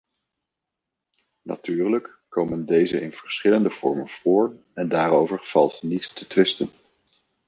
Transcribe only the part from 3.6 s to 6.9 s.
vormen voor en daarover valt niet te twisten.